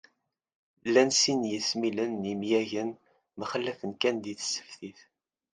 [0.87, 2.89] Llan sin n yesmilen n yemyagen,
[3.39, 4.99] mxallafen kan di tseftit